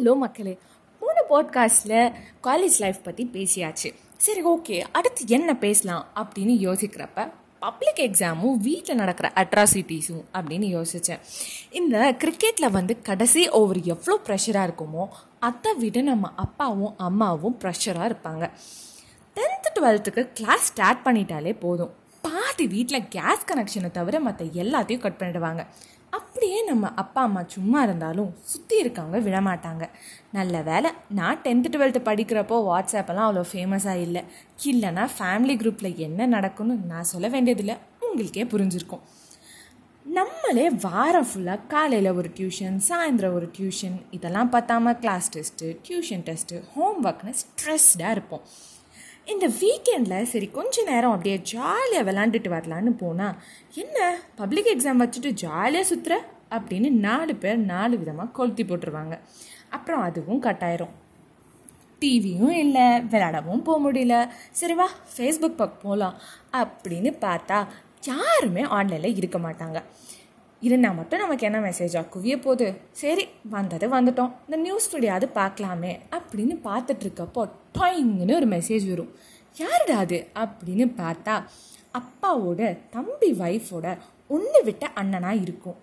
Hello 0.00 0.16
மக்களே. 0.16 0.58
போன 1.00 1.22
பாட்காஸ்ட்டில் 1.30 2.12
காலேஜ் 2.42 2.76
லைஃப் 2.78 3.04
பற்றி 3.04 3.30
பேசியாச்சு. 3.32 3.88
சரி 4.16 4.42
ஓகே 4.44 4.76
அடுத்து 4.92 5.24
என்ன 5.26 5.56
பேசலாம் 5.56 6.04
அப்படின்னு 6.16 6.54
யோசிக்கிறப்ப 6.66 7.32
பப்ளிக் 7.58 8.00
எக்ஸாமும் 8.06 8.56
வீட்டில் 8.56 8.96
நடக்கிற 8.96 9.32
அட்ராசிட்டிஸும் 9.34 10.22
அப்படின்னு 10.34 10.68
யோசித்தேன் 10.76 11.20
இந்த 11.70 12.16
கிரிக்கெட்டில் 12.18 12.70
வந்து 12.70 13.02
கடைசி 13.02 13.48
ஓவர் 13.48 13.80
எவ்வளோ 13.82 14.18
ப்ரெஷராக 14.26 14.70
இருக்குமோ 14.70 15.06
அதை 15.38 15.74
விட 15.74 16.00
நம்ம 16.00 16.32
அப்பாவும் 16.36 16.94
அம்மாவும் 16.96 17.58
ப்ரெஷராக 17.60 18.10
இருப்பாங்க. 18.10 18.50
டென்த்து 19.36 19.70
டுவெல்த்துக்கு 19.80 20.28
கிளாஸ் 20.32 20.66
ஸ்டார்ட் 20.72 21.06
பண்ணிட்டாலே 21.06 21.58
போதும். 21.60 21.94
பாதி 22.22 22.66
வீட்டில் 22.66 23.08
கேஸ் 23.08 23.46
கனெக்ஷனை 23.50 23.90
தவிர 23.90 24.20
மற்ற 24.20 24.44
எல்லாத்தையும் 24.44 24.98
கட் 24.98 25.20
பண்ணிடுவாங்க. 25.20 25.66
அப்படியே 26.40 26.60
நம்ம 26.64 26.88
அப்பா 27.00 27.22
அம்மா 27.22 27.40
சும்மா 27.46 27.82
இருந்தாலும் 27.82 28.28
சுற்றி 28.42 28.76
இருக்கவங்க 28.82 29.18
விடமாட்டாங்க. 29.26 29.84
நல்ல 30.32 30.62
வேலை 30.68 30.90
நான் 31.18 31.42
டென்த்து 31.44 31.70
டுவெல்த்து 31.74 32.00
படிக்கிறப்போ 32.06 32.58
வாட்ஸ்அப்பெல்லாம் 32.68 33.26
அவ்வளோ 33.26 33.42
ஃபேமஸாக 33.50 34.04
இல்லை. 34.04 34.22
இல்லைன்னா 34.70 35.04
ஃபேமிலி 35.16 35.54
குரூப்பில் 35.62 35.98
என்ன 36.06 36.26
நடக்கும்னு 36.26 36.76
நான் 36.92 37.10
சொல்ல 37.10 37.28
வேண்டியதில்லை. 37.28 37.76
உங்களுக்கே 38.06 38.44
புரிஞ்சிருக்கும். 38.44 39.02
நம்மளே 40.04 40.66
வாரம் 40.86 41.28
ஃபுல்லாக 41.32 41.66
காலையில் 41.68 42.10
ஒரு 42.12 42.30
டியூஷன் 42.38 42.80
சாயந்தரம் 42.88 43.36
ஒரு 43.40 43.50
டியூஷன் 43.58 43.98
இதெல்லாம் 44.10 44.52
பார்த்தாம 44.52 44.98
class 44.98 45.30
test 45.36 45.76
tuition 45.88 46.26
test 46.30 46.64
home 46.74 47.04
ஒர்க்னு 47.04 47.34
ஸ்ட்ரெஸ்டாக 47.42 48.10
இருப்போம். 48.10 48.46
இந்த 49.32 49.46
வீக்கெண்டில் 49.60 50.28
சரி 50.30 50.46
கொஞ்ச 50.56 50.82
நேரம் 50.90 51.14
அப்படியே 51.14 51.36
ஜாலியாக 51.50 52.06
விளாண்டுட்டு 52.08 52.50
வரலான்னு 52.54 52.92
போனால் 53.02 53.36
என்ன 53.82 53.98
பப்ளிக் 54.40 54.70
எக்ஸாம் 54.72 55.02
வச்சுட்டு 55.02 55.30
ஜாலியாக 55.42 55.88
சுற்றுற 55.90 56.16
அப்படின்னு 56.56 56.88
நாலு 57.06 57.34
பேர் 57.42 57.58
நாலு 57.72 57.94
விதமாக 57.98 58.34
கொளுத்தி 58.38 58.64
போட்டுருவாங்க. 58.64 59.16
அப்புறம் 59.76 60.02
அதுவும் 60.06 60.42
கட்டாயிரும் 60.46 60.94
டிவியும் 62.02 62.56
இல்லை 62.64 62.86
விளையாடவும் 63.12 63.64
போக 63.68 63.78
முடியல. 63.86 64.14
சரி 64.60 64.74
வா 64.74 64.86
ஃபேஸ்புக் 65.12 65.60
பக்கம் 65.60 65.82
போகலாம் 65.82 66.16
அப்படின்னு 66.62 67.10
பார்த்தா 67.26 67.58
யாருமே 68.10 68.62
ஆன்லைனில் 68.78 69.18
இருக்க 69.20 69.38
மாட்டாங்க. 69.38 69.78
இருந்தால் 70.60 70.94
மட்டும் 70.94 71.18
நமக்கு 71.18 71.46
என்ன 71.46 71.58
மெசேஜாக 71.60 72.06
குவிய 72.14 72.40
போகுது. 72.40 72.74
சரி 72.92 73.28
வந்தது 73.50 73.86
வந்துட்டோம். 73.88 74.32
இந்த 74.44 74.56
நியூஸ் 74.56 74.96
ஸ்டுடியாவது 74.96 75.28
பார்க்கலாமே 75.34 75.98
அப்படின்னு 76.10 76.58
பார்த்துட்ருக்கப்போ 76.64 77.50
டாயிங்னு 77.78 78.34
ஒரு 78.34 78.48
மெசேஜ் 78.48 78.88
வரும். 78.88 79.14
யாருடா 79.56 79.96
அது? 79.96 80.26
அப்படின்னு 80.34 80.92
பார்த்தா 80.96 81.44
அப்பாவோட 81.98 82.78
தம்பி 82.90 83.32
ஒய்ஃபோட 83.32 83.98
ஒன்று 84.28 84.64
விட்ட 84.64 84.90
அண்ணனாக 84.94 85.42
இருக்கும். 85.42 85.76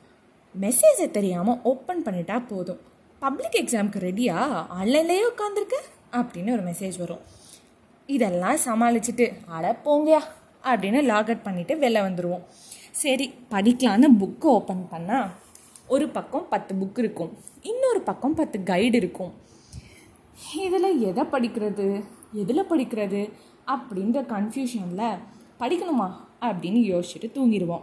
மெசேஜை 0.61 1.11
தெரியாமல் 1.11 1.59
ஓப்பன் 1.63 2.03
பண்ணிட்டா 2.05 2.47
போதும். 2.47 2.79
பப்ளிக் 3.19 3.63
எக்ஸாமுக்கு 3.63 3.99
ரெடியா 3.99 4.65
ஆன்லைன்லேயே 4.79 5.25
உட்காந்துருக்கு 5.31 5.79
அப்படின்னு 6.11 6.51
ஒரு 6.51 6.63
மெசேஜ் 6.63 6.97
வரும். 6.97 7.19
இதெல்லாம் 8.05 8.57
சமாளிச்சுட்டு 8.65 9.33
அட 9.47 9.79
போங்கயா 9.85 10.21
அப்படின்னு 10.63 10.99
லாகவுட் 11.11 11.45
பண்ணிவிட்டு 11.45 11.73
வெளில 11.83 11.99
வந்துடுவோம் 12.07 12.43
சரி 12.97 13.33
படிக்கலான்னு 13.49 14.05
புக்கு 14.19 14.43
ஓப்பன் 14.43 14.87
பண்ணால் 14.91 15.29
ஒரு 15.87 16.09
பக்கம் 16.09 16.47
பத்து 16.49 16.75
புக் 16.75 16.99
இருக்கும். 16.99 17.37
இன்னொரு 17.61 18.01
பக்கம் 18.01 18.33
பத்து 18.33 18.63
கைடு 18.63 18.97
இருக்கும். 18.97 19.33
இதில் 20.55 20.99
எதை 20.99 21.23
படிக்கிறது? 21.23 22.03
எதில் 22.31 22.69
படிக்கிறது? 22.69 23.31
அப்படின்ற 23.67 24.25
கன்ஃபியூஷனில் 24.33 25.17
படிக்கணுமா? 25.59 26.11
அப்படின்னு 26.41 26.81
யோசிச்சுட்டு 26.93 27.31
தூங்கிடுவோம். 27.35 27.81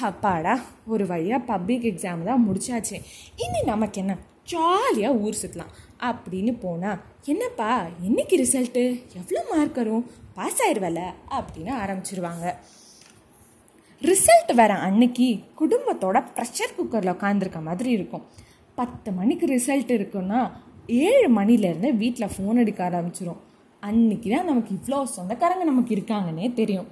அப்பாடா 0.00 0.60
ஒரு 0.86 1.06
வழியாக 1.06 1.44
பப்ளிக் 1.44 1.82
எக்ஸாம் 1.82 2.24
தான் 2.24 2.48
முடிச்சாச்சு. 2.48 3.02
இனி 3.36 3.62
நமக்கு 3.64 4.00
என்ன? 4.00 4.16
ஜாலியாக 4.44 5.16
ஊர் 5.16 5.36
சுற்றலாம் 5.42 5.74
அப்படின்னு 6.00 6.58
போனால் 6.60 6.98
என்னப்பா 7.24 7.82
என்னைக்கு 7.82 8.34
ரிசல்ட்டு 8.42 9.14
எவ்வளோ 9.14 9.46
மார்க் 9.50 9.74
வரும்? 9.74 10.10
பாஸ் 10.34 10.62
ஆயிடுவல 10.62 11.00
அப்படின்னு 11.30 11.72
ஆரம்பிச்சிருவாங்க. 11.84 12.56
ரிசல்ட் 14.02 14.50
வர 14.60 14.72
அன்னைக்கு 14.86 15.26
குடும்பத்தோட 15.60 16.18
ப்ரெஷர் 16.36 16.74
குக்கரில் 16.78 17.12
உட்காந்துருக்க 17.14 17.60
மாதிரி 17.68 17.90
இருக்கும். 17.96 18.24
பத்து 18.78 19.08
மணிக்கு 19.18 19.46
ரிசல்ட் 19.56 19.92
இருக்குன்னா 19.98 20.40
ஏழு 21.06 21.28
மணிலேருந்து 21.38 21.90
வீட்டில் 22.02 22.32
ஃபோன் 22.34 22.60
அடிக்க 22.62 22.82
ஆரம்பிச்சிரும். 22.88 23.40
அன்னைக்கு 23.82 24.28
தான் 24.34 24.48
நமக்கு 24.50 24.72
இவ்வளோ 24.78 24.98
சொந்தக்காரங்க 25.16 25.64
நமக்கு 25.72 25.92
இருக்காங்கன்னே 25.96 26.48
தெரியும். 26.60 26.88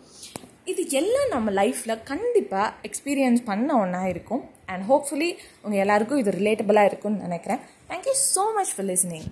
இது 0.72 0.82
எல்லாம் 1.00 1.32
நம்ம 1.34 1.50
லைஃப்பில் 1.60 2.02
கண்டிப்பாக 2.10 2.68
எக்ஸ்பீரியன்ஸ் 2.88 3.42
பண்ண 3.50 3.70
ஒன்றா 3.82 4.02
இருக்கும். 4.12 4.42
அண்ட் 4.72 4.84
ஹோப்ஃபுல்லி 4.90 5.30
உங்கள் 5.64 5.82
எல்லாருக்கும் 5.84 6.20
இது 6.22 6.38
ரிலேட்டபிளாக 6.40 6.90
இருக்கும்னு 6.90 7.26
நினைக்கிறேன். 7.26 7.60
Thank you 7.90 8.16
so 8.34 8.44
much 8.58 8.72
for 8.74 8.88
listening 8.92 9.28